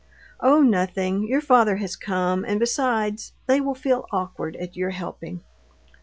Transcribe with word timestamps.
"Oh, 0.39 0.63
nothing; 0.63 1.27
your 1.27 1.41
father 1.41 1.75
has 1.75 1.95
come, 1.95 2.43
and 2.43 2.59
besides, 2.59 3.33
they 3.45 3.61
will 3.61 3.75
feel 3.75 4.07
awkward 4.11 4.55
at 4.55 4.75
your 4.75 4.89
helping." 4.89 5.43